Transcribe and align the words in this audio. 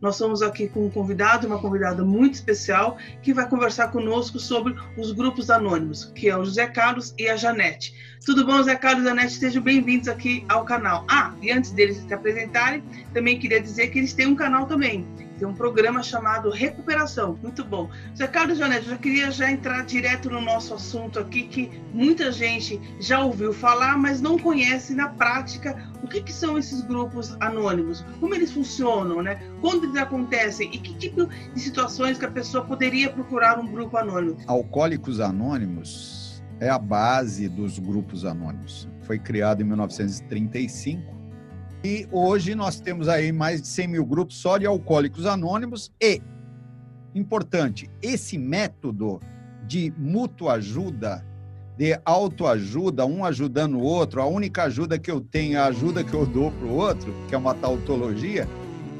Nós 0.00 0.14
estamos 0.14 0.42
aqui 0.42 0.68
com 0.68 0.86
um 0.86 0.90
convidado, 0.90 1.46
uma 1.46 1.60
convidada 1.60 2.04
muito 2.04 2.34
especial, 2.34 2.96
que 3.20 3.34
vai 3.34 3.48
conversar 3.48 3.88
conosco 3.88 4.38
sobre 4.38 4.74
os 4.96 5.10
grupos 5.10 5.50
anônimos, 5.50 6.04
que 6.14 6.28
é 6.28 6.36
o 6.36 6.44
José 6.44 6.66
Carlos 6.68 7.12
e 7.18 7.28
a 7.28 7.36
Janete. 7.36 7.94
Tudo 8.24 8.46
bom, 8.46 8.58
José 8.58 8.76
Carlos 8.76 9.04
e 9.04 9.08
Janete? 9.08 9.34
Sejam 9.34 9.62
bem-vindos 9.62 10.06
aqui 10.06 10.44
ao 10.48 10.64
canal. 10.64 11.04
Ah, 11.08 11.34
e 11.42 11.50
antes 11.50 11.72
deles 11.72 11.96
se 11.96 12.14
apresentarem, 12.14 12.82
também 13.12 13.38
queria 13.38 13.60
dizer 13.60 13.88
que 13.88 13.98
eles 13.98 14.12
têm 14.12 14.26
um 14.26 14.36
canal 14.36 14.66
também 14.66 15.06
tem 15.38 15.46
um 15.46 15.54
programa 15.54 16.02
chamado 16.02 16.50
Recuperação. 16.50 17.38
Muito 17.42 17.64
bom. 17.64 17.88
Zé 18.16 18.26
Carlos 18.26 18.58
Janete, 18.58 18.90
eu 18.90 18.98
queria 18.98 19.30
já 19.30 19.50
entrar 19.50 19.84
direto 19.84 20.28
no 20.28 20.40
nosso 20.40 20.74
assunto 20.74 21.18
aqui, 21.18 21.44
que 21.44 21.70
muita 21.92 22.32
gente 22.32 22.80
já 23.00 23.20
ouviu 23.20 23.52
falar, 23.52 23.96
mas 23.96 24.20
não 24.20 24.38
conhece 24.38 24.94
na 24.94 25.08
prática 25.08 25.76
o 26.02 26.08
que, 26.08 26.20
que 26.22 26.32
são 26.32 26.58
esses 26.58 26.80
grupos 26.82 27.36
anônimos, 27.40 28.04
como 28.20 28.34
eles 28.34 28.52
funcionam, 28.52 29.22
né? 29.22 29.40
quando 29.60 29.84
eles 29.84 29.96
acontecem 29.96 30.70
e 30.72 30.78
que 30.78 30.94
tipo 30.94 31.26
de 31.26 31.60
situações 31.60 32.18
que 32.18 32.24
a 32.24 32.30
pessoa 32.30 32.64
poderia 32.64 33.10
procurar 33.10 33.58
um 33.58 33.66
grupo 33.66 33.96
anônimo. 33.96 34.36
Alcoólicos 34.46 35.20
Anônimos 35.20 36.42
é 36.60 36.68
a 36.68 36.78
base 36.78 37.48
dos 37.48 37.78
grupos 37.78 38.24
anônimos. 38.24 38.88
Foi 39.02 39.18
criado 39.18 39.62
em 39.62 39.64
1935 39.64 41.17
e 41.82 42.08
hoje 42.10 42.54
nós 42.54 42.80
temos 42.80 43.08
aí 43.08 43.30
mais 43.30 43.62
de 43.62 43.68
100 43.68 43.88
mil 43.88 44.04
grupos 44.04 44.36
só 44.36 44.58
de 44.58 44.66
alcoólicos 44.66 45.26
anônimos 45.26 45.92
e, 46.00 46.20
importante, 47.14 47.88
esse 48.02 48.36
método 48.36 49.20
de 49.66 49.92
mútua 49.96 50.54
ajuda, 50.54 51.24
de 51.76 51.98
autoajuda, 52.04 53.06
um 53.06 53.24
ajudando 53.24 53.76
o 53.76 53.82
outro, 53.82 54.20
a 54.20 54.26
única 54.26 54.64
ajuda 54.64 54.98
que 54.98 55.10
eu 55.10 55.20
tenho 55.20 55.56
é 55.56 55.60
a 55.60 55.66
ajuda 55.66 56.02
que 56.02 56.14
eu 56.14 56.26
dou 56.26 56.50
para 56.50 56.66
o 56.66 56.74
outro, 56.74 57.14
que 57.28 57.34
é 57.34 57.38
uma 57.38 57.54
tautologia, 57.54 58.48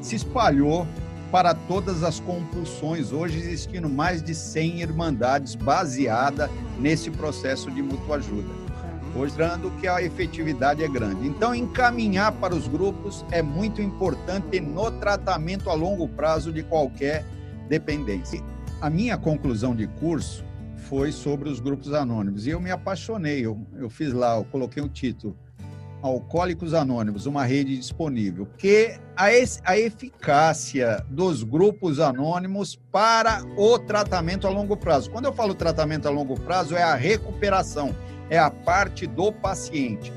se 0.01 0.15
espalhou 0.15 0.87
para 1.31 1.53
todas 1.53 2.01
as 2.01 2.19
compulsões, 2.21 3.11
hoje 3.11 3.37
existindo 3.37 3.89
mais 3.89 4.23
de 4.23 4.33
100 4.33 4.81
irmandades 4.81 5.53
baseada 5.53 6.49
nesse 6.79 7.11
processo 7.11 7.69
de 7.69 7.81
mútua 7.81 8.15
ajuda 8.15 8.68
mostrando 9.13 9.71
que 9.79 9.87
a 9.87 10.01
efetividade 10.01 10.83
é 10.83 10.87
grande. 10.87 11.27
Então, 11.27 11.53
encaminhar 11.53 12.31
para 12.33 12.55
os 12.55 12.67
grupos 12.67 13.25
é 13.31 13.41
muito 13.41 13.81
importante 13.81 14.59
no 14.59 14.91
tratamento 14.91 15.69
a 15.69 15.73
longo 15.73 16.07
prazo 16.07 16.51
de 16.51 16.63
qualquer 16.63 17.25
dependência. 17.67 18.41
A 18.81 18.89
minha 18.89 19.17
conclusão 19.17 19.75
de 19.75 19.87
curso 19.87 20.43
foi 20.87 21.11
sobre 21.11 21.49
os 21.49 21.59
grupos 21.59 21.93
anônimos 21.93 22.47
e 22.47 22.51
eu 22.51 22.59
me 22.59 22.71
apaixonei. 22.71 23.45
Eu, 23.45 23.59
eu 23.77 23.89
fiz 23.89 24.13
lá, 24.13 24.37
eu 24.37 24.45
coloquei 24.45 24.81
um 24.81 24.87
título. 24.87 25.35
Alcoólicos 26.01 26.73
Anônimos, 26.73 27.25
uma 27.25 27.43
rede 27.43 27.75
disponível, 27.75 28.47
que 28.57 28.97
a, 29.17 29.25
a 29.65 29.77
eficácia 29.77 31.05
dos 31.09 31.43
grupos 31.43 31.99
anônimos 31.99 32.79
para 32.89 33.43
o 33.57 33.77
tratamento 33.77 34.47
a 34.47 34.49
longo 34.49 34.77
prazo. 34.77 35.11
Quando 35.11 35.25
eu 35.25 35.33
falo 35.33 35.53
tratamento 35.53 36.07
a 36.07 36.09
longo 36.09 36.39
prazo, 36.39 36.73
é 36.73 36.83
a 36.83 36.95
recuperação 36.95 37.93
é 38.29 38.37
a 38.37 38.49
parte 38.49 39.07
do 39.07 39.31
paciente. 39.31 40.13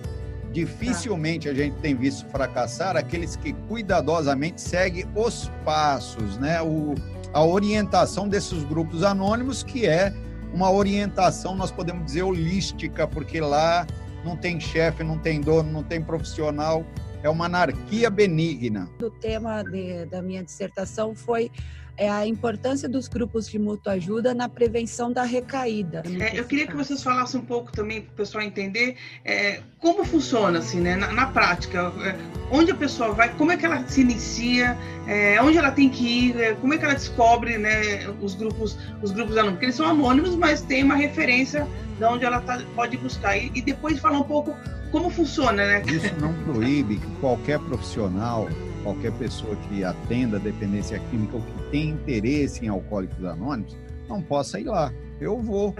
Dificilmente 0.52 1.48
a 1.48 1.54
gente 1.54 1.76
tem 1.76 1.94
visto 1.94 2.26
fracassar 2.26 2.96
aqueles 2.96 3.36
que 3.36 3.52
cuidadosamente 3.68 4.60
seguem 4.60 5.06
os 5.14 5.50
passos, 5.64 6.36
né? 6.38 6.60
O, 6.60 6.94
a 7.32 7.42
orientação 7.42 8.28
desses 8.28 8.62
grupos 8.64 9.02
anônimos, 9.02 9.62
que 9.62 9.86
é 9.86 10.12
uma 10.52 10.70
orientação, 10.70 11.54
nós 11.54 11.70
podemos 11.70 12.04
dizer, 12.04 12.22
holística, 12.22 13.08
porque 13.08 13.40
lá 13.40 13.86
não 14.22 14.36
tem 14.36 14.60
chefe, 14.60 15.02
não 15.02 15.18
tem 15.18 15.40
dono, 15.40 15.72
não 15.72 15.82
tem 15.82 16.02
profissional, 16.02 16.84
é 17.22 17.30
uma 17.30 17.46
anarquia 17.46 18.10
benigna. 18.10 18.88
O 19.00 19.10
tema 19.10 19.62
de, 19.62 20.06
da 20.06 20.20
minha 20.20 20.42
dissertação 20.42 21.14
foi 21.14 21.50
é 21.96 22.08
a 22.08 22.26
importância 22.26 22.88
dos 22.88 23.06
grupos 23.06 23.48
de 23.48 23.58
mútua 23.58 23.92
ajuda 23.92 24.34
na 24.34 24.48
prevenção 24.48 25.12
da 25.12 25.24
recaída. 25.24 26.02
É, 26.20 26.38
eu 26.38 26.44
queria 26.44 26.66
que 26.66 26.74
vocês 26.74 27.02
falassem 27.02 27.40
um 27.40 27.44
pouco 27.44 27.70
também 27.70 28.02
para 28.02 28.12
o 28.12 28.16
pessoal 28.16 28.42
entender 28.42 28.96
é, 29.24 29.60
como 29.78 30.04
funciona 30.04 30.58
assim, 30.58 30.80
né, 30.80 30.96
na, 30.96 31.12
na 31.12 31.26
prática, 31.26 31.92
é, 32.02 32.16
onde 32.50 32.70
a 32.70 32.74
pessoa 32.74 33.12
vai, 33.12 33.28
como 33.34 33.52
é 33.52 33.56
que 33.56 33.66
ela 33.66 33.86
se 33.86 34.00
inicia, 34.00 34.76
é, 35.06 35.40
onde 35.42 35.58
ela 35.58 35.70
tem 35.70 35.90
que 35.90 36.04
ir, 36.04 36.40
é, 36.40 36.54
como 36.54 36.72
é 36.72 36.78
que 36.78 36.84
ela 36.84 36.94
descobre, 36.94 37.58
né, 37.58 38.08
os 38.20 38.34
grupos, 38.34 38.78
os 39.02 39.10
grupos 39.10 39.36
anônimos, 39.36 39.52
porque 39.52 39.66
eles 39.66 39.76
são 39.76 39.86
anônimos, 39.86 40.34
mas 40.34 40.62
tem 40.62 40.82
uma 40.82 40.96
referência 40.96 41.68
de 41.98 42.04
onde 42.04 42.24
ela 42.24 42.40
tá, 42.40 42.60
pode 42.74 42.96
buscar 42.96 43.36
e, 43.36 43.52
e 43.54 43.60
depois 43.60 43.98
falar 43.98 44.18
um 44.18 44.24
pouco 44.24 44.56
como 44.92 45.10
funciona, 45.10 45.66
né? 45.66 45.82
Isso 45.86 46.14
não 46.20 46.32
proíbe 46.44 46.98
que 46.98 47.10
qualquer 47.20 47.58
profissional 47.58 48.48
qualquer 48.82 49.12
pessoa 49.12 49.56
que 49.56 49.84
atenda 49.84 50.36
a 50.36 50.40
dependência 50.40 50.98
química 51.10 51.36
ou 51.36 51.42
que 51.42 51.70
tem 51.70 51.90
interesse 51.90 52.64
em 52.64 52.68
alcoólicos 52.68 53.24
anônimos, 53.24 53.76
não 54.08 54.20
possa 54.20 54.60
ir 54.60 54.64
lá. 54.64 54.92
Eu 55.20 55.40
vou. 55.40 55.74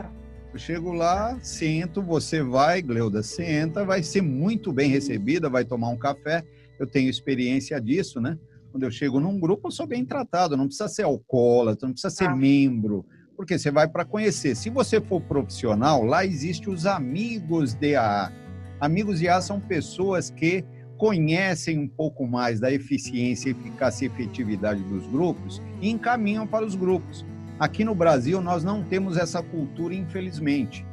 Eu 0.53 0.59
chego 0.59 0.93
lá, 0.93 1.39
sento, 1.41 2.03
você 2.03 2.43
vai, 2.43 2.83
Gleuda, 2.83 3.23
senta, 3.23 3.85
vai 3.85 4.03
ser 4.03 4.21
muito 4.21 4.73
bem 4.73 4.91
recebida, 4.91 5.49
vai 5.49 5.65
tomar 5.65 5.89
um 5.89 5.97
café. 5.97 6.45
Eu 6.79 6.87
tenho 6.87 7.09
experiência 7.09 7.81
disso, 7.81 8.21
né? 8.21 8.39
Quando 8.71 8.85
eu 8.85 8.91
chego 8.91 9.19
num 9.19 9.39
grupo, 9.39 9.69
eu 9.69 9.71
sou 9.71 9.87
bem 9.87 10.05
tratado, 10.05 10.57
não 10.57 10.67
precisa 10.67 10.89
ser 10.89 11.05
alcoólatra, 11.05 11.87
não 11.87 11.93
precisa 11.93 12.15
ser 12.15 12.29
ah. 12.29 12.37
membro, 12.37 13.05
porque 13.37 13.59
você 13.59 13.71
vai 13.71 13.89
para 13.89 14.05
conhecer. 14.05 14.55
Se 14.55 14.69
você 14.69 15.01
for 15.01 15.21
profissional, 15.23 16.05
lá 16.05 16.25
existe 16.25 16.69
os 16.69 16.87
amigos 16.87 17.75
de 17.75 17.97
AA. 17.97 18.42
Amigos 18.83 19.21
de 19.21 19.29
AA 19.29 19.41
são 19.41 19.61
pessoas 19.61 20.29
que 20.29 20.65
conhecem 20.99 21.79
um 21.79 21.87
pouco 21.87 22.27
mais 22.27 22.59
da 22.59 22.73
eficiência, 22.73 23.51
eficácia 23.51 24.07
e 24.07 24.09
efetividade 24.09 24.83
dos 24.83 25.07
grupos 25.07 25.63
e 25.81 25.89
encaminham 25.89 26.49
para 26.49 26.67
os 26.67 26.75
grupos. 26.75 27.25
Aqui 27.61 27.85
no 27.85 27.95
Brasil, 27.95 28.41
nós 28.41 28.65
não 28.65 28.83
temos 28.83 29.17
essa 29.17 29.41
cultura, 29.41 29.95
infelizmente. 29.95 30.85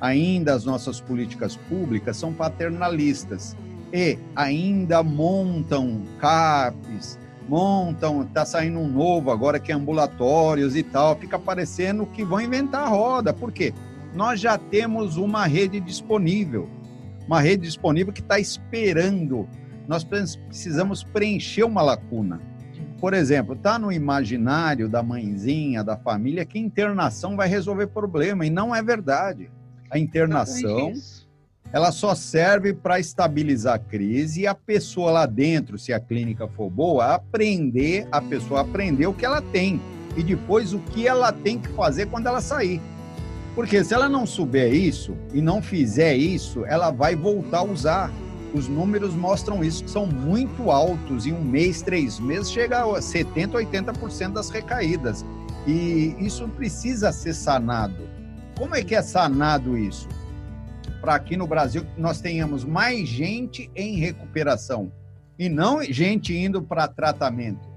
Ainda 0.00 0.54
as 0.54 0.64
nossas 0.64 1.00
políticas 1.00 1.56
públicas 1.56 2.16
são 2.16 2.32
paternalistas 2.32 3.56
e 3.92 4.16
ainda 4.36 5.02
montam 5.02 6.02
CAPs, 6.20 7.18
montam, 7.48 8.22
está 8.22 8.44
saindo 8.44 8.78
um 8.78 8.86
novo 8.86 9.32
agora 9.32 9.58
que 9.58 9.72
é 9.72 9.74
ambulatórios 9.74 10.76
e 10.76 10.84
tal, 10.84 11.16
fica 11.16 11.40
parecendo 11.40 12.06
que 12.06 12.22
vão 12.22 12.40
inventar 12.40 12.84
a 12.84 12.88
roda. 12.88 13.32
Por 13.32 13.50
quê? 13.50 13.74
Nós 14.14 14.38
já 14.38 14.56
temos 14.56 15.16
uma 15.16 15.44
rede 15.44 15.80
disponível 15.80 16.68
uma 17.26 17.40
rede 17.40 17.62
disponível 17.62 18.12
que 18.12 18.20
está 18.20 18.38
esperando. 18.38 19.48
Nós 19.88 20.04
precisamos 20.04 21.02
preencher 21.02 21.64
uma 21.64 21.82
lacuna. 21.82 22.40
Por 23.00 23.14
exemplo, 23.14 23.54
está 23.54 23.78
no 23.78 23.90
imaginário 23.90 24.88
da 24.88 25.02
mãezinha, 25.02 25.82
da 25.82 25.96
família, 25.96 26.44
que 26.44 26.58
internação 26.58 27.36
vai 27.36 27.48
resolver 27.48 27.88
problema, 27.88 28.46
e 28.46 28.50
não 28.50 28.74
é 28.74 28.80
verdade. 28.80 29.50
A 29.90 29.98
internação, 29.98 30.92
ela 31.72 31.90
só 31.90 32.14
serve 32.14 32.72
para 32.72 33.00
estabilizar 33.00 33.74
a 33.74 33.78
crise 33.78 34.42
e 34.42 34.46
a 34.46 34.54
pessoa 34.54 35.10
lá 35.10 35.26
dentro, 35.26 35.76
se 35.78 35.92
a 35.92 35.98
clínica 35.98 36.46
for 36.46 36.70
boa, 36.70 37.14
aprender, 37.14 38.06
a 38.12 38.20
pessoa 38.20 38.60
aprender 38.60 39.06
o 39.06 39.14
que 39.14 39.24
ela 39.24 39.42
tem 39.42 39.80
e 40.16 40.22
depois 40.22 40.72
o 40.72 40.78
que 40.78 41.08
ela 41.08 41.32
tem 41.32 41.58
que 41.58 41.68
fazer 41.70 42.06
quando 42.06 42.26
ela 42.26 42.40
sair. 42.40 42.80
Porque 43.54 43.84
se 43.84 43.92
ela 43.92 44.08
não 44.08 44.26
souber 44.26 44.72
isso 44.72 45.16
e 45.32 45.42
não 45.42 45.60
fizer 45.60 46.16
isso, 46.16 46.64
ela 46.64 46.90
vai 46.90 47.14
voltar 47.14 47.58
a 47.58 47.64
usar. 47.64 48.10
Os 48.54 48.68
números 48.68 49.14
mostram 49.14 49.62
isso, 49.62 49.84
que 49.84 49.90
são 49.90 50.06
muito 50.06 50.70
altos. 50.70 51.26
Em 51.26 51.32
um 51.32 51.42
mês, 51.42 51.82
três 51.82 52.18
meses, 52.18 52.50
chega 52.50 52.82
a 52.82 52.86
70%, 52.86 53.52
80% 53.52 54.32
das 54.32 54.48
recaídas. 54.48 55.24
E 55.66 56.16
isso 56.18 56.48
precisa 56.48 57.12
ser 57.12 57.34
sanado. 57.34 58.08
Como 58.56 58.74
é 58.74 58.82
que 58.82 58.94
é 58.94 59.02
sanado 59.02 59.76
isso? 59.76 60.08
Para 61.00 61.14
aqui 61.14 61.36
no 61.36 61.46
Brasil 61.46 61.84
nós 61.96 62.20
tenhamos 62.20 62.64
mais 62.64 63.08
gente 63.08 63.70
em 63.74 63.98
recuperação 63.98 64.92
e 65.38 65.48
não 65.48 65.82
gente 65.82 66.34
indo 66.34 66.62
para 66.62 66.86
tratamento. 66.86 67.68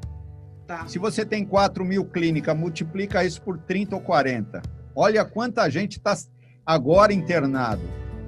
Tá. 0.68 0.88
Se 0.88 1.00
você 1.00 1.26
tem 1.26 1.46
4 1.46 1.84
mil 1.84 2.06
clínicas, 2.06 2.56
multiplica 2.58 3.24
isso 3.24 3.42
por 3.42 3.58
30 3.58 3.96
ou 3.96 4.02
40 4.02 4.62
Olha 4.96 5.26
quanta 5.26 5.70
gente 5.70 5.98
está 5.98 6.16
agora 6.66 7.12
internado. 7.12 7.82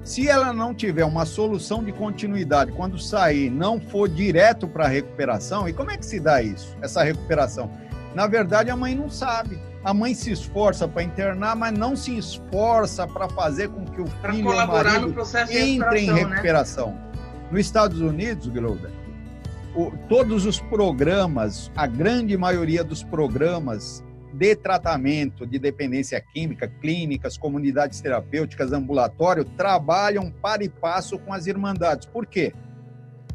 Se 0.04 0.28
ela 0.28 0.52
não 0.52 0.74
tiver 0.74 1.04
uma 1.04 1.24
solução 1.24 1.82
de 1.82 1.92
continuidade 1.92 2.72
quando 2.72 2.98
sair, 2.98 3.50
não 3.50 3.80
for 3.80 4.08
direto 4.08 4.68
para 4.68 4.84
a 4.84 4.88
recuperação, 4.88 5.68
e 5.68 5.72
como 5.72 5.90
é 5.90 5.96
que 5.96 6.04
se 6.06 6.20
dá 6.20 6.42
isso, 6.42 6.76
essa 6.80 7.02
recuperação? 7.02 7.70
Na 8.14 8.26
verdade, 8.26 8.70
a 8.70 8.76
mãe 8.76 8.94
não 8.94 9.10
sabe. 9.10 9.58
A 9.84 9.94
mãe 9.94 10.14
se 10.14 10.32
esforça 10.32 10.88
para 10.88 11.02
internar, 11.02 11.54
mas 11.56 11.76
não 11.76 11.94
se 11.94 12.16
esforça 12.16 13.06
para 13.06 13.28
fazer 13.28 13.68
com 13.68 13.84
que 13.84 14.00
o 14.00 14.04
pra 14.20 14.32
filho 14.32 14.48
ou 14.48 14.54
o 14.54 14.66
marido 14.66 15.14
entre 15.50 16.00
em 16.00 16.12
recuperação. 16.12 16.92
Né? 16.92 17.12
Nos 17.50 17.60
Estados 17.60 18.00
Unidos, 18.00 18.48
Glauber, 18.48 18.90
todos 20.08 20.46
os 20.46 20.58
programas, 20.58 21.70
a 21.76 21.86
grande 21.86 22.36
maioria 22.36 22.82
dos 22.82 23.02
programas 23.02 24.02
de 24.38 24.54
tratamento 24.54 25.46
de 25.46 25.58
dependência 25.58 26.20
química, 26.20 26.68
clínicas, 26.68 27.36
comunidades 27.36 28.00
terapêuticas, 28.00 28.72
ambulatório, 28.72 29.44
trabalham 29.44 30.30
para 30.30 30.62
e 30.62 30.68
passo 30.68 31.18
com 31.18 31.32
as 31.32 31.46
irmandades. 31.46 32.06
Por 32.06 32.24
quê? 32.24 32.52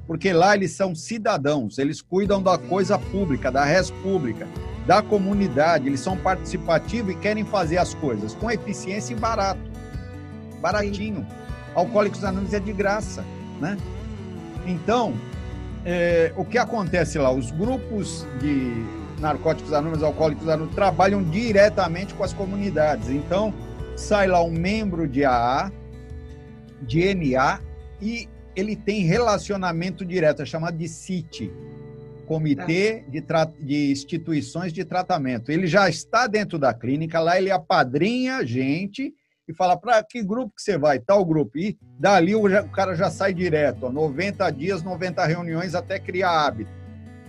porque 0.07 0.33
lá 0.33 0.55
eles 0.55 0.71
são 0.71 0.93
cidadãos, 0.93 1.77
eles 1.77 2.01
cuidam 2.01 2.41
da 2.41 2.57
coisa 2.57 2.99
pública, 2.99 3.51
da 3.51 3.63
res 3.63 3.89
pública, 3.89 4.47
da 4.85 5.01
comunidade, 5.01 5.87
eles 5.87 6.01
são 6.01 6.17
participativos 6.17 7.13
e 7.13 7.17
querem 7.17 7.45
fazer 7.45 7.77
as 7.77 7.93
coisas 7.93 8.35
com 8.35 8.51
eficiência 8.51 9.13
e 9.13 9.17
barato. 9.17 9.61
Baratinho. 10.61 11.25
Alcoólicos 11.73 12.23
Anônimos 12.23 12.53
é 12.53 12.59
de 12.59 12.73
graça, 12.73 13.23
né? 13.59 13.77
Então, 14.65 15.13
é, 15.85 16.31
o 16.35 16.45
que 16.45 16.57
acontece 16.57 17.17
lá? 17.17 17.31
Os 17.31 17.49
grupos 17.51 18.27
de 18.39 18.85
narcóticos 19.23 19.73
anônimos, 19.73 20.03
alcoólicos 20.03 20.47
anônimos, 20.47 20.75
trabalham 20.75 21.23
diretamente 21.23 22.13
com 22.13 22.23
as 22.23 22.33
comunidades. 22.33 23.09
Então, 23.09 23.53
sai 23.95 24.27
lá 24.27 24.43
um 24.43 24.51
membro 24.51 25.07
de 25.07 25.23
AA, 25.23 25.71
de 26.81 27.15
NA, 27.15 27.59
e 28.01 28.27
ele 28.55 28.75
tem 28.75 29.03
relacionamento 29.03 30.05
direto, 30.05 30.41
é 30.41 30.45
chamado 30.45 30.77
de 30.77 30.87
CIT, 30.87 31.51
Comitê 32.27 33.03
de, 33.09 33.23
de 33.59 33.91
Instituições 33.91 34.71
de 34.71 34.85
Tratamento. 34.85 35.51
Ele 35.51 35.67
já 35.67 35.89
está 35.89 36.27
dentro 36.27 36.59
da 36.59 36.73
clínica, 36.73 37.19
lá 37.19 37.37
ele 37.37 37.49
apadrinha 37.49 38.37
a 38.37 38.45
gente 38.45 39.13
e 39.47 39.53
fala 39.53 39.75
para 39.75 40.03
que 40.03 40.21
grupo 40.23 40.53
que 40.55 40.61
você 40.61 40.77
vai, 40.77 40.99
tal 40.99 41.25
grupo. 41.25 41.57
E 41.57 41.77
dali 41.99 42.35
o, 42.35 42.45
o 42.45 42.69
cara 42.69 42.95
já 42.95 43.09
sai 43.09 43.33
direto, 43.33 43.85
ó, 43.85 43.91
90 43.91 44.49
dias, 44.51 44.83
90 44.83 45.25
reuniões 45.25 45.75
até 45.75 45.99
criar 45.99 46.45
hábito. 46.45 46.82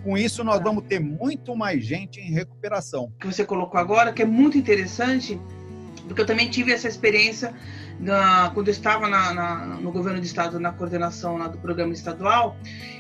Com 0.04 0.18
isso, 0.18 0.44
nós 0.44 0.62
vamos 0.62 0.84
ter 0.84 1.00
muito 1.00 1.56
mais 1.56 1.82
gente 1.82 2.20
em 2.20 2.30
recuperação. 2.30 3.10
Que 3.18 3.26
você 3.26 3.42
colocou 3.42 3.80
agora, 3.80 4.12
que 4.12 4.20
é 4.20 4.26
muito 4.26 4.58
interessante, 4.58 5.40
porque 6.06 6.20
eu 6.20 6.26
também 6.26 6.50
tive 6.50 6.72
essa 6.72 6.86
experiência 6.86 7.54
na, 7.98 8.50
quando 8.52 8.68
eu 8.68 8.72
estava 8.72 9.08
na, 9.08 9.32
na, 9.32 9.66
no 9.80 9.90
governo 9.90 10.20
do 10.20 10.26
estado, 10.26 10.60
na 10.60 10.72
coordenação 10.72 11.38
do 11.50 11.56
programa 11.56 11.94
estadual, 11.94 12.54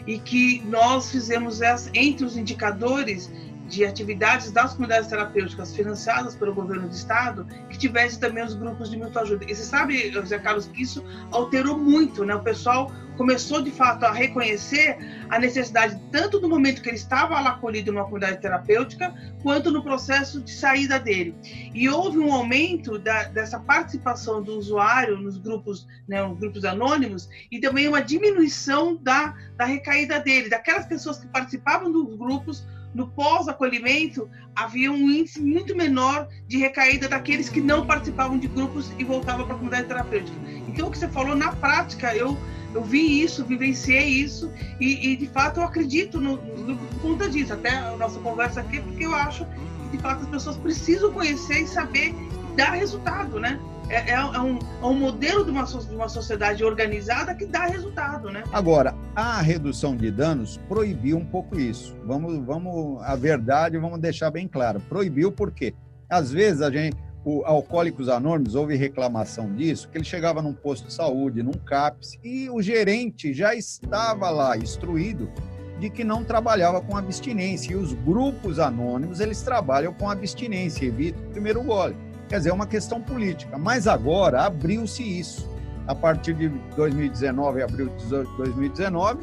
e 0.06 0.18
que 0.18 0.62
nós 0.66 1.10
fizemos 1.10 1.60
essa, 1.60 1.90
entre 1.92 2.24
os 2.24 2.38
indicadores 2.38 3.30
de 3.74 3.84
atividades 3.84 4.52
das 4.52 4.72
comunidades 4.72 5.08
terapêuticas 5.08 5.74
financiadas 5.74 6.34
pelo 6.36 6.54
governo 6.54 6.88
do 6.88 6.94
estado 6.94 7.44
que 7.68 7.76
tivesse 7.76 8.18
também 8.20 8.44
os 8.44 8.54
grupos 8.54 8.88
de 8.88 9.02
ajuda. 9.02 9.44
E 9.44 9.54
você 9.54 9.64
sabe, 9.64 10.10
José 10.12 10.38
Carlos, 10.38 10.66
que 10.66 10.82
isso 10.82 11.04
alterou 11.30 11.76
muito, 11.76 12.24
né? 12.24 12.34
O 12.34 12.42
pessoal 12.42 12.90
começou 13.16 13.62
de 13.62 13.70
fato 13.70 14.04
a 14.04 14.12
reconhecer 14.12 14.98
a 15.28 15.38
necessidade 15.38 16.00
tanto 16.10 16.40
no 16.40 16.48
momento 16.48 16.82
que 16.82 16.88
ele 16.88 16.96
estava 16.96 17.40
lá 17.40 17.50
acolhido 17.50 17.92
numa 17.92 18.04
comunidade 18.04 18.40
terapêutica, 18.40 19.14
quanto 19.42 19.70
no 19.70 19.82
processo 19.82 20.40
de 20.40 20.50
saída 20.50 20.98
dele. 20.98 21.34
E 21.72 21.88
houve 21.88 22.18
um 22.18 22.32
aumento 22.32 22.98
da, 22.98 23.24
dessa 23.24 23.58
participação 23.58 24.42
do 24.42 24.58
usuário 24.58 25.16
nos 25.16 25.38
grupos, 25.38 25.86
né, 26.08 26.22
nos 26.22 26.38
grupos 26.38 26.64
anônimos, 26.64 27.28
e 27.50 27.60
também 27.60 27.88
uma 27.88 28.02
diminuição 28.02 28.96
da, 28.96 29.34
da 29.56 29.64
recaída 29.64 30.18
dele, 30.20 30.48
daquelas 30.48 30.86
pessoas 30.86 31.18
que 31.18 31.26
participavam 31.28 31.90
dos 31.90 32.16
grupos 32.16 32.64
no 32.94 33.08
pós-acolhimento, 33.08 34.30
havia 34.54 34.90
um 34.90 35.10
índice 35.10 35.40
muito 35.40 35.76
menor 35.76 36.28
de 36.46 36.58
recaída 36.58 37.08
daqueles 37.08 37.48
que 37.48 37.60
não 37.60 37.86
participavam 37.86 38.38
de 38.38 38.46
grupos 38.46 38.92
e 38.98 39.04
voltavam 39.04 39.44
para 39.44 39.54
a 39.54 39.58
comunidade 39.58 39.88
terapêutica. 39.88 40.36
Então, 40.68 40.88
o 40.88 40.90
que 40.90 40.98
você 40.98 41.08
falou, 41.08 41.34
na 41.34 41.52
prática, 41.52 42.14
eu, 42.14 42.36
eu 42.72 42.82
vi 42.84 43.22
isso, 43.22 43.44
vivenciei 43.44 44.06
isso, 44.06 44.52
e, 44.80 45.12
e 45.12 45.16
de 45.16 45.26
fato 45.26 45.60
eu 45.60 45.64
acredito 45.64 46.20
no, 46.20 46.36
no, 46.36 46.76
por 46.76 47.00
conta 47.00 47.28
disso. 47.28 47.52
Até 47.52 47.70
a 47.70 47.96
nossa 47.96 48.20
conversa 48.20 48.60
aqui, 48.60 48.80
porque 48.80 49.04
eu 49.04 49.14
acho 49.14 49.44
que 49.44 49.96
de 49.96 49.98
fato 49.98 50.22
as 50.22 50.28
pessoas 50.28 50.56
precisam 50.56 51.12
conhecer 51.12 51.62
e 51.62 51.66
saber 51.66 52.14
dar 52.56 52.70
resultado, 52.70 53.40
né? 53.40 53.60
É, 53.88 54.12
é, 54.12 54.14
é, 54.14 54.40
um, 54.40 54.58
é 54.58 54.86
um 54.86 54.94
modelo 54.94 55.44
de 55.44 55.50
uma, 55.50 55.64
de 55.64 55.94
uma 55.94 56.08
sociedade 56.08 56.64
organizada 56.64 57.34
que 57.34 57.44
dá 57.44 57.66
resultado, 57.66 58.30
né? 58.30 58.42
Agora, 58.52 58.93
a 59.14 59.40
redução 59.40 59.96
de 59.96 60.10
danos 60.10 60.58
proibiu 60.68 61.16
um 61.16 61.24
pouco 61.24 61.58
isso. 61.58 61.96
Vamos, 62.04 62.44
vamos, 62.44 63.00
a 63.02 63.14
verdade, 63.14 63.78
vamos 63.78 64.00
deixar 64.00 64.30
bem 64.30 64.48
claro. 64.48 64.80
Proibiu 64.88 65.30
porque, 65.30 65.72
às 66.10 66.32
vezes, 66.32 66.60
a 66.60 66.70
gente, 66.70 66.96
o 67.24 67.44
Alcoólicos 67.44 68.08
Anônimos, 68.08 68.56
houve 68.56 68.74
reclamação 68.74 69.54
disso, 69.54 69.88
que 69.88 69.96
ele 69.96 70.04
chegava 70.04 70.42
num 70.42 70.52
posto 70.52 70.88
de 70.88 70.92
saúde, 70.92 71.42
num 71.42 71.52
CAPS, 71.52 72.18
e 72.24 72.50
o 72.50 72.60
gerente 72.60 73.32
já 73.32 73.54
estava 73.54 74.30
lá 74.30 74.56
instruído 74.56 75.30
de 75.78 75.88
que 75.90 76.02
não 76.02 76.24
trabalhava 76.24 76.80
com 76.80 76.96
abstinência. 76.96 77.72
E 77.72 77.76
os 77.76 77.92
grupos 77.92 78.58
anônimos, 78.58 79.20
eles 79.20 79.42
trabalham 79.42 79.92
com 79.92 80.10
abstinência, 80.10 80.86
evita 80.86 81.20
o 81.20 81.30
primeiro 81.30 81.62
gole. 81.62 81.96
Quer 82.28 82.38
dizer, 82.38 82.50
é 82.50 82.52
uma 82.52 82.66
questão 82.66 83.00
política. 83.00 83.56
Mas 83.58 83.86
agora 83.86 84.42
abriu-se 84.42 85.02
isso. 85.02 85.53
A 85.86 85.94
partir 85.94 86.34
de 86.34 86.48
2019, 86.76 87.62
abril 87.62 87.90
de 87.96 88.06
2019, 88.06 89.20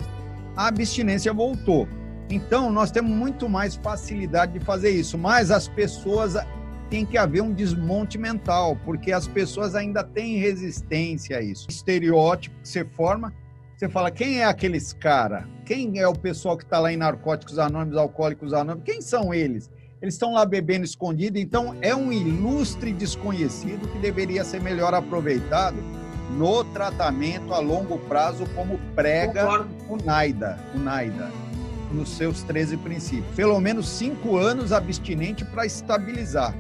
a 0.56 0.68
abstinência 0.68 1.34
voltou. 1.34 1.88
Então, 2.30 2.72
nós 2.72 2.92
temos 2.92 3.12
muito 3.12 3.50
mais 3.50 3.76
facilidade 3.76 4.54
de 4.54 4.60
fazer 4.64 4.92
isso, 4.92 5.18
mas 5.18 5.52
as 5.52 5.68
pessoas 5.68 6.36
tem 6.90 7.06
que 7.06 7.18
haver 7.18 7.42
um 7.42 7.54
desmonte 7.54 8.18
mental, 8.18 8.78
porque 8.86 9.12
as 9.12 9.28
pessoas 9.28 9.76
ainda 9.76 10.04
têm 10.04 10.38
resistência 10.38 11.38
a 11.38 11.42
isso. 11.42 11.68
Estereótipo 11.70 12.56
que 12.62 12.68
você 12.68 12.86
forma, 12.86 13.34
você 13.76 13.90
fala, 13.90 14.12
quem 14.12 14.42
é 14.42 14.46
aqueles 14.46 14.94
cara? 14.94 15.48
Quem 15.66 16.00
é 16.00 16.08
o 16.08 16.14
pessoal 16.14 16.58
que 16.58 16.64
está 16.64 16.80
lá 16.80 16.92
em 16.92 16.98
Narcóticos 16.98 17.58
Anônimos, 17.58 17.98
Alcoólicos 17.98 18.54
Anônimos? 18.54 18.84
Quem 18.86 19.02
são 19.02 19.34
eles? 19.34 19.72
Eles 20.02 20.16
estão 20.16 20.34
lá 20.34 20.46
bebendo 20.46 20.84
escondido, 20.84 21.40
então 21.40 21.76
é 21.82 21.96
um 21.96 22.12
ilustre 22.12 22.92
desconhecido 22.92 23.88
que 23.88 24.00
deveria 24.00 24.44
ser 24.44 24.62
melhor 24.62 24.94
aproveitado 24.94 25.78
no 26.38 26.64
tratamento 26.64 27.54
a 27.54 27.60
longo 27.60 27.98
prazo, 27.98 28.46
como 28.56 28.80
prega 28.96 29.66
o 29.90 29.98
NAIDA, 29.98 30.58
o 30.74 30.80
NAIDA, 30.80 31.30
nos 31.92 32.10
seus 32.10 32.44
13 32.44 32.78
princípios. 32.78 33.36
Pelo 33.36 33.60
menos 33.60 33.88
cinco 33.88 34.38
anos 34.38 34.72
abstinente 34.72 35.44
para 35.44 35.66
estabilizar. 35.66 36.56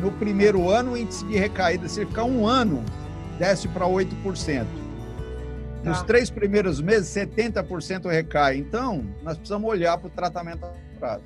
No 0.00 0.10
primeiro 0.12 0.68
ano, 0.68 0.92
o 0.92 0.96
índice 0.96 1.24
de 1.26 1.36
recaída, 1.36 1.88
se 1.88 2.04
ficar 2.04 2.24
um 2.24 2.46
ano, 2.46 2.84
desce 3.38 3.68
para 3.68 3.86
8%. 3.86 4.66
Nos 5.84 5.98
tá. 5.98 6.04
três 6.04 6.30
primeiros 6.30 6.80
meses, 6.80 7.08
70% 7.08 8.08
recai. 8.08 8.56
Então, 8.56 9.04
nós 9.22 9.36
precisamos 9.36 9.68
olhar 9.68 9.96
para 9.98 10.06
o 10.08 10.10
tratamento 10.10 10.64
a 10.64 10.72
prazo. 10.98 11.24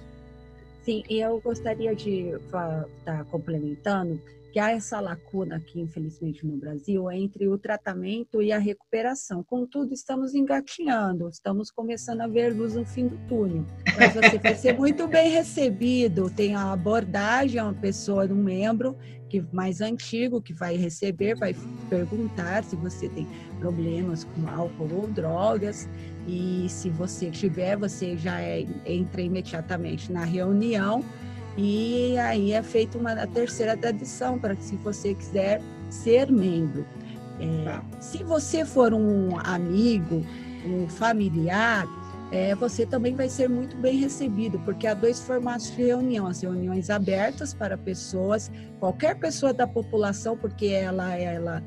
Sim, 0.84 1.02
e 1.10 1.20
eu 1.20 1.40
gostaria 1.40 1.94
de 1.94 2.28
estar 2.30 2.84
tá 3.04 3.24
complementando 3.30 4.20
que 4.56 4.60
há 4.60 4.70
essa 4.70 4.98
lacuna 5.00 5.56
aqui, 5.56 5.78
infelizmente, 5.78 6.46
no 6.46 6.56
Brasil, 6.56 7.10
entre 7.10 7.46
o 7.46 7.58
tratamento 7.58 8.40
e 8.40 8.50
a 8.50 8.58
recuperação. 8.58 9.44
Contudo, 9.44 9.92
estamos 9.92 10.34
engatinhando, 10.34 11.28
estamos 11.28 11.70
começando 11.70 12.22
a 12.22 12.26
ver 12.26 12.54
luz 12.54 12.74
no 12.74 12.86
fim 12.86 13.06
do 13.06 13.18
túnel. 13.28 13.66
Mas 13.98 14.14
você 14.14 14.38
vai 14.38 14.54
ser 14.54 14.72
muito 14.72 15.06
bem 15.06 15.28
recebido, 15.28 16.30
tem 16.30 16.54
a 16.54 16.72
abordagem, 16.72 17.60
uma 17.60 17.74
pessoa, 17.74 18.24
um 18.24 18.34
membro 18.34 18.96
que 19.28 19.44
mais 19.52 19.82
antigo 19.82 20.40
que 20.40 20.54
vai 20.54 20.74
receber, 20.74 21.34
vai 21.34 21.54
perguntar 21.90 22.64
se 22.64 22.76
você 22.76 23.10
tem 23.10 23.28
problemas 23.58 24.24
com 24.24 24.48
álcool 24.48 24.88
ou 24.90 25.06
drogas 25.06 25.86
e 26.26 26.66
se 26.70 26.88
você 26.88 27.30
tiver, 27.30 27.76
você 27.76 28.16
já 28.16 28.40
é, 28.40 28.64
entra 28.86 29.20
imediatamente 29.20 30.10
na 30.10 30.24
reunião 30.24 31.04
e 31.56 32.18
aí 32.18 32.52
é 32.52 32.62
feita 32.62 32.98
uma 32.98 33.12
a 33.12 33.26
terceira 33.26 33.76
tradição 33.76 34.38
para 34.38 34.54
que 34.54 34.64
se 34.64 34.76
você 34.76 35.14
quiser 35.14 35.60
ser 35.90 36.30
membro. 36.30 36.86
É, 37.38 37.64
tá. 37.64 37.82
se 38.00 38.22
você 38.22 38.64
for 38.64 38.94
um 38.94 39.38
amigo, 39.40 40.24
um 40.66 40.88
familiar, 40.88 41.86
é, 42.32 42.54
você 42.54 42.84
também 42.84 43.14
vai 43.14 43.28
ser 43.28 43.48
muito 43.48 43.76
bem 43.76 43.98
recebido, 43.98 44.58
porque 44.60 44.86
há 44.86 44.94
dois 44.94 45.20
formatos 45.20 45.70
de 45.70 45.84
reunião: 45.84 46.26
as 46.26 46.40
reuniões 46.40 46.90
abertas 46.90 47.54
para 47.54 47.78
pessoas, 47.78 48.50
qualquer 48.80 49.16
pessoa 49.16 49.52
da 49.52 49.66
população, 49.66 50.36
porque 50.36 50.66
ela, 50.66 51.14
ela, 51.16 51.62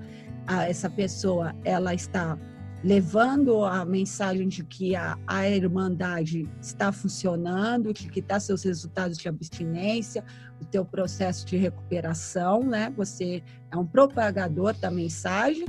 a, 0.46 0.68
essa 0.68 0.90
pessoa, 0.90 1.56
ela 1.64 1.94
está 1.94 2.38
levando 2.84 3.64
a 3.66 3.84
mensagem 3.84 4.48
de 4.48 4.64
que 4.64 4.96
a, 4.96 5.18
a 5.28 5.50
Irmandade 5.50 6.48
está 6.62 6.92
funcionando, 6.92 7.94
de 7.94 8.08
que 8.08 8.20
está 8.20 8.40
seus 8.40 8.64
resultados 8.64 9.18
de 9.18 9.28
abstinência, 9.28 10.24
o 10.62 10.66
teu 10.66 10.86
processo 10.86 11.46
de 11.46 11.58
recuperação, 11.58 12.64
né? 12.64 12.92
Você 12.96 13.44
é 13.72 13.78
um 13.78 13.86
propagador 13.86 14.74
da 14.74 14.90
mensagem. 14.90 15.66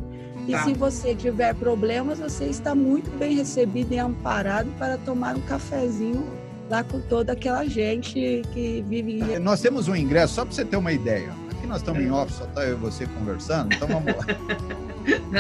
E 0.47 0.53
tá. 0.53 0.65
se 0.65 0.73
você 0.75 1.15
tiver 1.15 1.55
problemas, 1.55 2.19
você 2.19 2.47
está 2.47 2.75
muito 2.75 3.11
bem 3.19 3.35
recebido 3.35 3.93
e 3.93 3.99
amparado 3.99 4.71
para 4.79 4.97
tomar 4.99 5.37
um 5.37 5.41
cafezinho 5.43 6.25
lá 6.69 6.85
com 6.85 7.01
toda 7.01 7.33
aquela 7.33 7.67
gente 7.67 8.43
que 8.53 8.83
vive. 8.89 9.39
Nós 9.41 9.61
temos 9.61 9.89
um 9.89 9.97
ingresso, 9.97 10.35
só 10.35 10.45
para 10.45 10.55
você 10.55 10.65
ter 10.65 10.77
uma 10.77 10.93
ideia. 10.93 11.33
Aqui 11.51 11.67
nós 11.67 11.79
estamos 11.79 12.01
em 12.01 12.11
off, 12.11 12.33
só 12.33 12.45
está 12.45 12.65
eu 12.65 12.77
e 12.77 12.81
você 12.81 13.07
conversando, 13.07 13.75
então 13.75 13.89
vamos 13.89 14.15
lá. 14.17 14.25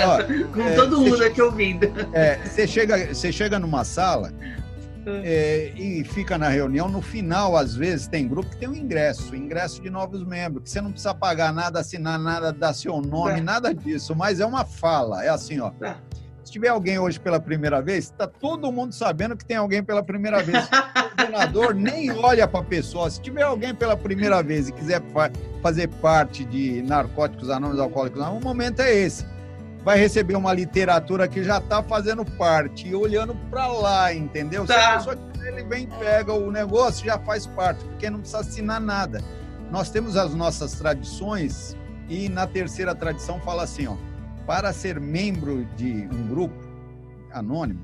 Ó, 0.04 0.52
com 0.52 0.62
é, 0.62 0.74
todo 0.74 1.00
mundo 1.00 1.22
aqui 1.24 1.40
ouvindo. 1.40 1.86
É, 2.12 2.36
você 2.44 2.66
chega, 2.66 3.14
você 3.14 3.32
chega 3.32 3.58
numa 3.58 3.84
sala 3.84 4.32
hum. 5.06 5.20
é, 5.24 5.72
e 5.76 6.04
fica 6.04 6.38
na 6.38 6.48
reunião. 6.48 6.88
No 6.88 7.02
final, 7.02 7.56
às 7.56 7.74
vezes, 7.74 8.06
tem 8.06 8.26
grupo 8.26 8.50
que 8.50 8.56
tem 8.56 8.68
um 8.68 8.74
ingresso, 8.74 9.34
ingresso 9.34 9.80
de 9.80 9.90
novos 9.90 10.24
membros, 10.24 10.64
que 10.64 10.70
você 10.70 10.80
não 10.80 10.90
precisa 10.90 11.14
pagar 11.14 11.52
nada, 11.52 11.80
assinar 11.80 12.18
nada, 12.18 12.52
dar 12.52 12.74
seu 12.74 13.00
nome, 13.00 13.40
é. 13.40 13.42
nada 13.42 13.74
disso, 13.74 14.14
mas 14.14 14.40
é 14.40 14.46
uma 14.46 14.64
fala. 14.64 15.24
É 15.24 15.28
assim, 15.28 15.60
ó. 15.60 15.72
É. 15.82 15.94
Se 16.44 16.52
tiver 16.52 16.68
alguém 16.68 16.98
hoje 16.98 17.20
pela 17.20 17.38
primeira 17.38 17.80
vez, 17.80 18.06
está 18.06 18.26
todo 18.26 18.72
mundo 18.72 18.92
sabendo 18.92 19.36
que 19.36 19.44
tem 19.44 19.56
alguém 19.56 19.84
pela 19.84 20.02
primeira 20.02 20.42
vez. 20.42 20.64
O 20.64 20.70
coordenador 21.16 21.74
nem 21.74 22.10
olha 22.10 22.48
para 22.48 22.60
a 22.60 22.64
pessoa. 22.64 23.08
Se 23.08 23.20
tiver 23.20 23.42
alguém 23.42 23.74
pela 23.74 23.96
primeira 23.96 24.42
vez 24.42 24.68
e 24.68 24.72
quiser 24.72 25.00
fa 25.12 25.30
fazer 25.62 25.88
parte 25.88 26.44
de 26.44 26.82
Narcóticos 26.82 27.50
Anônimos 27.50 27.80
Alcoólicos 27.80 28.20
Anônimos, 28.20 28.42
o 28.42 28.48
momento 28.48 28.80
é 28.80 28.92
esse. 28.92 29.24
Vai 29.84 29.98
receber 29.98 30.36
uma 30.36 30.52
literatura 30.52 31.26
que 31.26 31.42
já 31.42 31.58
está 31.58 31.82
fazendo 31.82 32.24
parte 32.24 32.88
e 32.88 32.94
olhando 32.94 33.34
para 33.50 33.66
lá, 33.66 34.12
entendeu? 34.12 34.66
Tá. 34.66 34.74
Se 34.74 34.78
a 34.78 34.82
tá. 34.82 34.96
pessoa 34.96 35.30
ele 35.46 35.64
vem, 35.64 35.86
pega 35.86 36.32
o 36.32 36.50
negócio, 36.50 37.04
já 37.04 37.18
faz 37.18 37.46
parte, 37.46 37.84
porque 37.84 38.10
não 38.10 38.20
precisa 38.20 38.40
assinar 38.40 38.80
nada. 38.80 39.22
Nós 39.70 39.90
temos 39.90 40.16
as 40.16 40.34
nossas 40.34 40.72
tradições 40.72 41.76
e 42.08 42.28
na 42.28 42.46
terceira 42.46 42.94
tradição 42.94 43.40
fala 43.40 43.62
assim, 43.62 43.86
ó, 43.86 43.96
para 44.46 44.72
ser 44.72 45.00
membro 45.00 45.64
de 45.76 46.08
um 46.12 46.28
grupo 46.28 46.54
anônimo, 47.32 47.80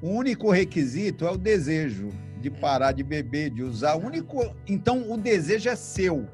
o 0.00 0.10
único 0.10 0.50
requisito 0.50 1.26
é 1.26 1.30
o 1.30 1.36
desejo 1.36 2.10
de 2.40 2.50
parar 2.50 2.92
de 2.92 3.02
beber, 3.02 3.50
de 3.50 3.62
usar. 3.62 3.96
O 3.96 4.06
único, 4.06 4.54
então 4.66 5.10
o 5.10 5.16
desejo 5.16 5.68
é 5.68 5.74
seu. 5.74 6.28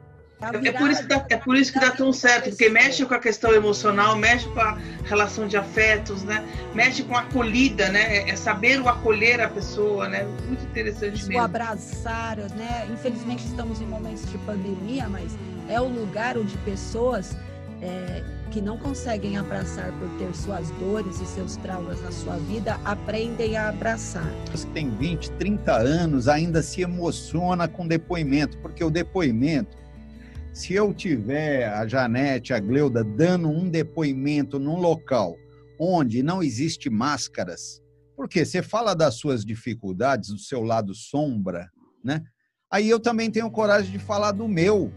É 0.52 0.72
por, 0.72 0.90
isso 0.90 1.02
que 1.02 1.08
dá, 1.08 1.26
é 1.30 1.36
por 1.36 1.56
isso 1.56 1.72
que 1.72 1.80
dá 1.80 1.90
tão 1.90 2.12
certo, 2.12 2.50
porque 2.50 2.68
mexe 2.68 3.04
com 3.04 3.14
a 3.14 3.18
questão 3.18 3.52
emocional, 3.52 4.16
mexe 4.16 4.48
com 4.48 4.60
a 4.60 4.78
relação 5.04 5.46
de 5.46 5.56
afetos, 5.56 6.22
né? 6.22 6.44
Mexe 6.74 7.02
com 7.02 7.16
a 7.16 7.20
acolhida, 7.20 7.88
né? 7.88 8.18
É, 8.18 8.30
é 8.30 8.36
saber 8.36 8.80
o 8.80 8.88
acolher 8.88 9.40
a 9.40 9.48
pessoa, 9.48 10.08
né? 10.08 10.24
Muito 10.46 10.64
interessante 10.64 11.24
mesmo. 11.26 11.40
O 11.40 11.44
abraçar, 11.44 12.36
né? 12.36 12.86
Infelizmente 12.92 13.44
estamos 13.46 13.80
em 13.80 13.86
momentos 13.86 14.30
de 14.30 14.38
pandemia, 14.38 15.08
mas 15.08 15.32
é 15.68 15.80
o 15.80 15.88
lugar 15.88 16.36
onde 16.36 16.56
pessoas 16.58 17.36
é, 17.80 18.22
que 18.50 18.60
não 18.60 18.78
conseguem 18.78 19.36
abraçar 19.36 19.92
por 19.92 20.08
ter 20.18 20.34
suas 20.34 20.70
dores 20.72 21.20
e 21.20 21.26
seus 21.26 21.56
traumas 21.56 22.00
na 22.02 22.12
sua 22.12 22.36
vida, 22.36 22.78
aprendem 22.84 23.56
a 23.56 23.68
abraçar. 23.68 24.30
Você 24.52 24.66
tem 24.68 24.90
20, 24.90 25.32
30 25.32 25.72
anos, 25.72 26.28
ainda 26.28 26.62
se 26.62 26.80
emociona 26.82 27.66
com 27.66 27.86
depoimento, 27.86 28.56
porque 28.58 28.84
o 28.84 28.90
depoimento 28.90 29.83
se 30.54 30.73
eu 30.73 30.94
tiver 30.94 31.68
a 31.68 31.84
Janete, 31.84 32.54
a 32.54 32.61
Gleuda, 32.61 33.02
dando 33.02 33.49
um 33.49 33.68
depoimento 33.68 34.56
num 34.61 34.78
local 34.78 35.37
onde 35.80 36.23
não 36.23 36.40
existe 36.40 36.88
máscaras, 36.88 37.82
porque 38.16 38.44
você 38.44 38.62
fala 38.62 38.94
das 38.94 39.16
suas 39.16 39.44
dificuldades, 39.44 40.30
do 40.30 40.38
seu 40.38 40.62
lado 40.62 40.94
sombra, 40.94 41.68
né? 42.04 42.23
Aí 42.70 42.88
eu 42.88 43.00
também 43.00 43.32
tenho 43.32 43.50
coragem 43.50 43.90
de 43.90 43.99
falar 43.99 44.30
do 44.30 44.46
meu, 44.46 44.92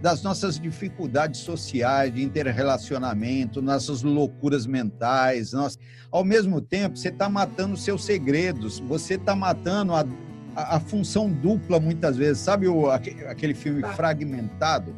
das 0.00 0.22
nossas 0.22 0.60
dificuldades 0.60 1.40
sociais, 1.40 2.14
de 2.14 2.22
interrelacionamento, 2.22 3.60
nossas 3.60 4.02
loucuras 4.02 4.64
mentais. 4.64 5.52
Nós... 5.52 5.76
Ao 6.12 6.24
mesmo 6.24 6.60
tempo, 6.60 6.96
você 6.96 7.08
está 7.08 7.28
matando 7.28 7.76
seus 7.76 8.04
segredos, 8.04 8.78
você 8.78 9.14
está 9.14 9.34
matando 9.34 9.92
a 9.92 10.04
a, 10.54 10.76
a, 10.76 10.80
função 10.80 11.30
dupla 11.30 11.78
muitas 11.80 12.16
vezes. 12.16 12.38
Sabe 12.38 12.68
o, 12.68 12.90
aquele 12.90 13.54
filme 13.54 13.80
tá. 13.82 13.92
fragmentado? 13.92 14.94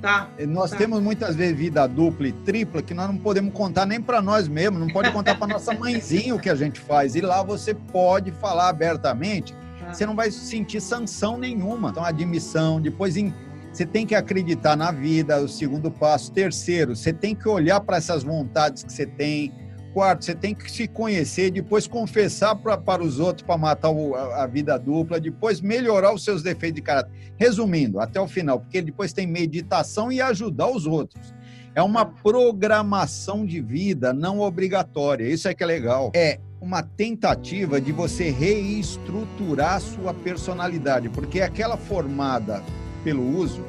Tá. 0.00 0.28
Nós 0.48 0.72
tá. 0.72 0.76
temos 0.76 1.00
muitas 1.00 1.36
vezes 1.36 1.56
vida 1.56 1.86
dupla 1.86 2.26
e 2.26 2.32
tripla 2.32 2.82
que 2.82 2.92
nós 2.92 3.06
não 3.06 3.16
podemos 3.16 3.54
contar 3.54 3.86
nem 3.86 4.00
para 4.00 4.20
nós 4.20 4.48
mesmos, 4.48 4.80
não 4.80 4.88
pode 4.88 5.12
contar 5.12 5.36
para 5.36 5.46
nossa 5.46 5.72
mãezinha 5.72 6.34
o 6.34 6.40
que 6.40 6.50
a 6.50 6.56
gente 6.56 6.80
faz. 6.80 7.14
E 7.14 7.20
lá 7.20 7.42
você 7.42 7.72
pode 7.72 8.32
falar 8.32 8.68
abertamente, 8.68 9.54
tá. 9.78 9.94
você 9.94 10.04
não 10.04 10.16
vai 10.16 10.30
sentir 10.32 10.80
sanção 10.80 11.38
nenhuma. 11.38 11.90
Então, 11.90 12.04
admissão, 12.04 12.80
depois 12.80 13.16
em, 13.16 13.32
você 13.72 13.86
tem 13.86 14.04
que 14.04 14.16
acreditar 14.16 14.76
na 14.76 14.90
vida, 14.90 15.40
o 15.40 15.48
segundo 15.48 15.88
passo. 15.88 16.32
Terceiro, 16.32 16.96
você 16.96 17.12
tem 17.12 17.32
que 17.32 17.48
olhar 17.48 17.80
para 17.80 17.96
essas 17.96 18.24
vontades 18.24 18.82
que 18.82 18.92
você 18.92 19.06
tem, 19.06 19.52
Quarto, 19.92 20.24
você 20.24 20.34
tem 20.34 20.54
que 20.54 20.70
se 20.70 20.88
conhecer, 20.88 21.50
depois 21.50 21.86
confessar 21.86 22.56
pra, 22.56 22.78
para 22.78 23.02
os 23.02 23.20
outros 23.20 23.46
para 23.46 23.58
matar 23.58 23.90
o, 23.90 24.14
a, 24.14 24.44
a, 24.44 24.46
vida 24.46 24.78
dupla, 24.78 25.20
depois 25.20 25.60
melhorar 25.60 26.14
os 26.14 26.24
seus 26.24 26.42
defeitos 26.42 26.76
de 26.76 26.82
caráter. 26.82 27.12
Resumindo, 27.36 28.00
até 28.00 28.18
o 28.18 28.26
final, 28.26 28.58
porque 28.58 28.80
depois 28.80 29.12
tem 29.12 29.26
meditação 29.26 30.10
e 30.10 30.20
ajudar 30.20 30.68
os 30.68 30.86
outros. 30.86 31.34
É 31.74 31.82
uma 31.82 32.06
programação 32.06 33.44
de 33.44 33.60
vida 33.60 34.12
não 34.12 34.40
obrigatória. 34.40 35.28
Isso 35.28 35.46
é 35.46 35.54
que 35.54 35.62
é 35.62 35.66
legal. 35.66 36.10
É 36.14 36.38
uma 36.58 36.82
tentativa 36.82 37.80
de 37.80 37.92
você 37.92 38.30
reestruturar 38.30 39.80
sua 39.80 40.14
personalidade, 40.14 41.10
porque 41.10 41.40
aquela 41.42 41.76
formada 41.76 42.62
pelo 43.04 43.36
uso, 43.36 43.62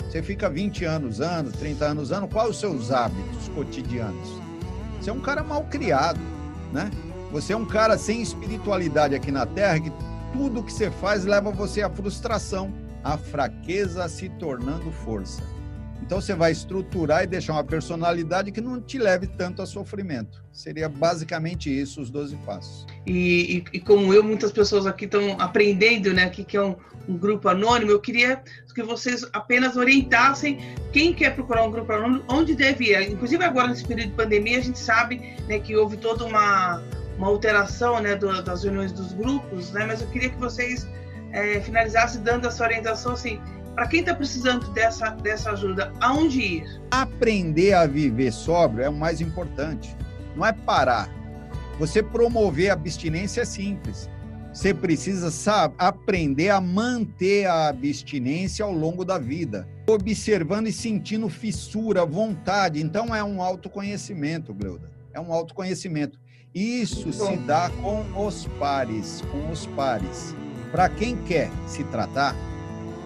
você 0.00 0.20
fica 0.22 0.48
20 0.48 0.84
anos, 0.84 1.20
anos, 1.20 1.52
30 1.52 1.84
anos, 1.84 2.10
anos, 2.10 2.32
quais 2.32 2.50
os 2.50 2.58
seus 2.58 2.90
hábitos 2.90 3.48
cotidianos? 3.54 4.49
Você 5.00 5.08
é 5.08 5.12
um 5.12 5.20
cara 5.20 5.42
mal 5.42 5.64
criado, 5.64 6.20
né? 6.72 6.90
Você 7.32 7.54
é 7.54 7.56
um 7.56 7.64
cara 7.64 7.96
sem 7.96 8.20
espiritualidade 8.20 9.14
aqui 9.14 9.30
na 9.32 9.46
Terra, 9.46 9.80
que 9.80 9.92
tudo 10.32 10.62
que 10.62 10.72
você 10.72 10.90
faz 10.90 11.24
leva 11.24 11.50
você 11.50 11.80
à 11.80 11.88
frustração, 11.88 12.72
à 13.02 13.16
fraqueza 13.16 14.06
se 14.08 14.28
tornando 14.28 14.90
força. 14.92 15.42
Então 16.02 16.20
você 16.20 16.34
vai 16.34 16.50
estruturar 16.52 17.22
e 17.22 17.26
deixar 17.26 17.52
uma 17.52 17.64
personalidade 17.64 18.50
que 18.50 18.60
não 18.60 18.80
te 18.80 18.98
leve 18.98 19.26
tanto 19.26 19.62
a 19.62 19.66
sofrimento. 19.66 20.42
Seria 20.52 20.88
basicamente 20.88 21.70
isso 21.70 22.00
os 22.00 22.10
12 22.10 22.36
passos. 22.38 22.86
E, 23.06 23.64
e, 23.72 23.76
e 23.76 23.80
como 23.80 24.12
eu, 24.12 24.22
muitas 24.22 24.50
pessoas 24.50 24.86
aqui 24.86 25.04
estão 25.04 25.40
aprendendo, 25.40 26.12
né, 26.12 26.28
que, 26.28 26.44
que 26.44 26.56
é 26.56 26.62
um, 26.62 26.74
um, 27.08 27.16
grupo 27.16 27.48
anônimo, 27.48 27.90
eu 27.90 28.00
queria 28.00 28.42
que 28.74 28.82
vocês 28.82 29.26
apenas 29.32 29.76
orientassem 29.76 30.58
quem 30.92 31.12
quer 31.12 31.34
procurar 31.34 31.64
um 31.64 31.70
grupo 31.70 31.92
anônimo, 31.92 32.24
onde 32.28 32.54
deve 32.54 32.92
ir. 32.92 33.10
Inclusive 33.10 33.44
agora 33.44 33.68
nesse 33.68 33.86
período 33.86 34.10
de 34.10 34.16
pandemia, 34.16 34.58
a 34.58 34.62
gente 34.62 34.78
sabe 34.78 35.36
né, 35.48 35.58
que 35.58 35.76
houve 35.76 35.96
toda 35.96 36.24
uma, 36.24 36.82
uma 37.16 37.28
alteração 37.28 38.00
né, 38.00 38.16
do, 38.16 38.42
das 38.42 38.64
reuniões 38.64 38.92
dos 38.92 39.12
grupos, 39.12 39.70
né, 39.72 39.86
mas 39.86 40.00
eu 40.00 40.08
queria 40.08 40.30
que 40.30 40.38
vocês 40.38 40.86
é, 41.32 41.60
finalizassem 41.60 42.22
dando 42.22 42.46
essa 42.46 42.64
orientação 42.64 43.12
assim, 43.12 43.40
para 43.80 43.88
quem 43.88 44.00
está 44.00 44.14
precisando 44.14 44.68
dessa, 44.72 45.08
dessa 45.08 45.52
ajuda, 45.52 45.90
aonde 46.02 46.38
ir? 46.38 46.80
Aprender 46.90 47.72
a 47.72 47.86
viver 47.86 48.30
sóbrio 48.30 48.84
é 48.84 48.90
o 48.90 48.92
mais 48.92 49.22
importante. 49.22 49.96
Não 50.36 50.44
é 50.44 50.52
parar. 50.52 51.08
Você 51.78 52.02
promover 52.02 52.68
a 52.68 52.74
abstinência 52.74 53.40
é 53.40 53.44
simples. 53.46 54.06
Você 54.52 54.74
precisa 54.74 55.30
sabe, 55.30 55.76
aprender 55.78 56.50
a 56.50 56.60
manter 56.60 57.46
a 57.46 57.68
abstinência 57.68 58.66
ao 58.66 58.70
longo 58.70 59.02
da 59.02 59.16
vida, 59.16 59.66
observando 59.86 60.66
e 60.66 60.72
sentindo 60.72 61.30
fissura, 61.30 62.04
vontade. 62.04 62.82
Então 62.82 63.14
é 63.14 63.24
um 63.24 63.40
autoconhecimento, 63.40 64.52
Gleuda. 64.52 64.90
É 65.14 65.18
um 65.18 65.32
autoconhecimento. 65.32 66.20
Isso 66.54 67.10
se 67.14 67.34
dá 67.38 67.70
com 67.80 68.26
os 68.26 68.46
pares, 68.58 69.22
com 69.32 69.50
os 69.50 69.64
pares. 69.68 70.36
Para 70.70 70.90
quem 70.90 71.16
quer 71.16 71.50
se 71.66 71.82
tratar, 71.84 72.36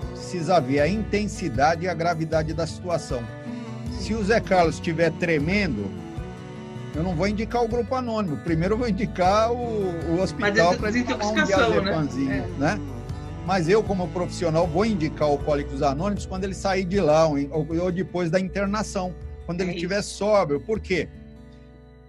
precisa 0.04 0.61
ver 0.61 0.80
a 0.80 0.88
intensidade 0.88 1.84
e 1.84 1.88
a 1.88 1.94
gravidade 1.94 2.52
da 2.52 2.66
situação. 2.66 3.23
Se 3.99 4.14
o 4.14 4.23
Zé 4.23 4.40
Carlos 4.40 4.76
estiver 4.76 5.11
tremendo, 5.12 5.90
eu 6.94 7.02
não 7.02 7.14
vou 7.14 7.26
indicar 7.26 7.62
o 7.64 7.68
grupo 7.68 7.94
anônimo. 7.94 8.37
Primeiro 8.38 8.75
eu 8.75 8.78
vou 8.78 8.88
indicar 8.88 9.52
o, 9.52 9.56
o 9.56 10.20
hospital 10.20 10.76
para 10.76 10.88
ele 10.88 11.04
tomar 11.04 11.26
um 11.26 11.34
diazepanzinho, 11.44 12.28
né? 12.28 12.44
É. 12.56 12.61
né? 12.61 12.80
Mas 13.46 13.68
eu, 13.68 13.82
como 13.82 14.08
profissional, 14.08 14.66
vou 14.66 14.87
indicar 14.87 15.30
o 15.30 15.38
Cólicos 15.38 15.82
Anônimos 15.82 16.25
quando 16.25 16.44
ele 16.44 16.54
sair 16.54 16.84
de 16.84 16.99
lá, 16.99 17.26
ou, 17.26 17.37
ou 17.50 17.92
depois 17.92 18.30
da 18.30 18.40
internação, 18.40 19.14
quando 19.44 19.61
ele 19.61 19.73
estiver 19.73 19.99
é 19.99 20.02
sóbrio. 20.02 20.61
Por 20.61 20.80
quê? 20.80 21.08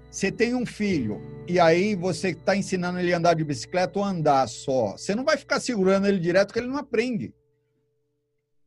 Você 0.10 0.32
tem 0.32 0.56
um 0.56 0.66
filho 0.66 1.22
e 1.46 1.60
aí 1.60 1.94
você 1.94 2.30
está 2.30 2.56
ensinando 2.56 3.00
ele 3.00 3.14
a 3.14 3.18
andar 3.18 3.34
de 3.34 3.44
bicicleta 3.44 4.00
ou 4.00 4.06
andar 4.06 4.48
só. 4.48 4.96
Você 4.96 5.14
não 5.14 5.26
vai 5.26 5.36
ficar 5.36 5.60
segurando 5.60 6.08
ele 6.08 6.20
direto 6.20 6.48
porque 6.48 6.60
ele 6.60 6.70
não 6.70 6.78
aprende. 6.78 7.34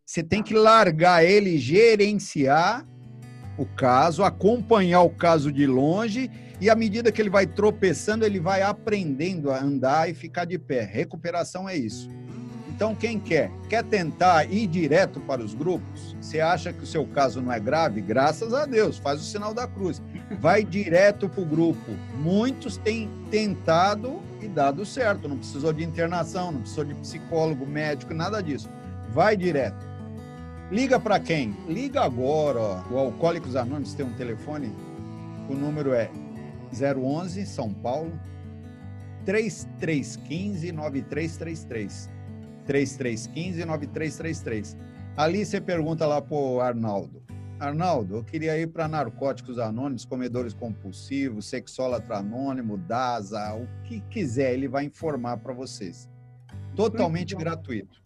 Você 0.09 0.23
tem 0.23 0.43
que 0.43 0.55
largar 0.55 1.23
ele, 1.23 1.59
gerenciar 1.59 2.83
o 3.59 3.67
caso, 3.67 4.25
acompanhar 4.25 5.03
o 5.03 5.11
caso 5.11 5.53
de 5.53 5.67
longe 5.67 6.31
e 6.59 6.71
à 6.71 6.75
medida 6.75 7.13
que 7.13 7.21
ele 7.21 7.29
vai 7.29 7.47
tropeçando, 7.47 8.25
ele 8.25 8.41
vai 8.41 8.63
aprendendo 8.63 9.51
a 9.51 9.63
andar 9.63 10.09
e 10.09 10.15
ficar 10.15 10.47
de 10.47 10.59
pé. 10.59 10.83
Recuperação 10.83 11.69
é 11.69 11.77
isso. 11.77 12.09
Então, 12.71 12.95
quem 12.95 13.21
quer, 13.21 13.51
quer 13.69 13.85
tentar 13.85 14.51
ir 14.51 14.67
direto 14.67 15.21
para 15.21 15.43
os 15.45 15.53
grupos, 15.53 16.17
você 16.19 16.41
acha 16.41 16.73
que 16.73 16.85
o 16.85 16.87
seu 16.87 17.07
caso 17.07 17.43
não 17.43 17.53
é 17.53 17.61
grave? 17.61 18.01
Graças 18.01 18.55
a 18.55 18.65
Deus, 18.65 18.97
faz 18.97 19.21
o 19.21 19.25
sinal 19.25 19.53
da 19.53 19.67
cruz. 19.67 20.01
Vai 20.41 20.65
direto 20.65 21.29
para 21.29 21.43
o 21.43 21.45
grupo. 21.45 21.93
Muitos 22.15 22.79
têm 22.79 23.11
tentado 23.31 24.23
e 24.41 24.49
dado 24.49 24.87
certo. 24.87 25.29
Não 25.29 25.37
precisou 25.37 25.71
de 25.71 25.85
internação, 25.85 26.51
não 26.51 26.61
precisou 26.61 26.87
de 26.87 26.95
psicólogo, 26.95 27.67
médico, 27.67 28.15
nada 28.15 28.43
disso. 28.43 28.71
Vai 29.11 29.37
direto. 29.37 29.88
Liga 30.71 31.01
para 31.01 31.19
quem? 31.19 31.57
Liga 31.67 32.03
agora. 32.03 32.61
Ó. 32.61 32.83
O 32.91 32.99
Alcoólicos 32.99 33.57
Anônimos 33.57 33.95
tem 33.95 34.05
um 34.05 34.13
telefone. 34.13 34.71
O 35.49 35.55
número 35.55 35.95
é 35.95 36.11
011 36.71 37.47
São 37.47 37.73
Paulo 37.73 38.13
3315 39.25 40.71
9333. 40.73 42.11
3315 42.67 43.65
9333. 43.65 44.77
Ali 45.17 45.45
você 45.45 45.59
pergunta 45.59 46.07
lá 46.07 46.21
pro 46.21 46.61
Arnaldo. 46.61 47.23
Arnaldo, 47.59 48.17
eu 48.17 48.23
queria 48.23 48.57
ir 48.61 48.69
para 48.69 48.87
Narcóticos 48.87 49.59
Anônimos, 49.59 50.05
Comedores 50.05 50.53
Compulsivos, 50.53 51.47
Sexólatra 51.47 52.19
Anônimo, 52.19 52.77
DASA, 52.77 53.55
o 53.55 53.67
que 53.83 54.01
quiser, 54.03 54.53
ele 54.53 54.69
vai 54.69 54.85
informar 54.85 55.39
para 55.39 55.53
vocês. 55.53 56.09
Totalmente 56.77 57.35
gratuito. 57.35 58.01